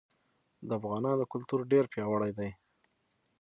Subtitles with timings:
[0.67, 2.49] د افغانانو کلتور ډير پیاوړی دی.